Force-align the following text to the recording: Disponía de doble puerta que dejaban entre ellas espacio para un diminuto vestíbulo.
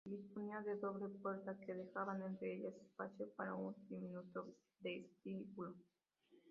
Disponía 0.03 0.59
de 0.61 0.77
doble 0.77 1.09
puerta 1.21 1.59
que 1.59 1.75
dejaban 1.75 2.23
entre 2.23 2.55
ellas 2.57 2.73
espacio 2.75 3.27
para 3.35 3.53
un 3.53 3.75
diminuto 3.87 4.47
vestíbulo. 4.79 5.75